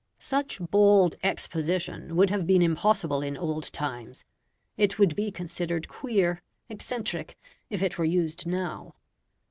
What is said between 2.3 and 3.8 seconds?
have been impossible in old